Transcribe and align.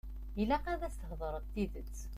Ilaq 0.41 0.65
ad 0.73 0.81
as-theḍṛeḍ 0.87 1.45
tidet. 1.53 1.97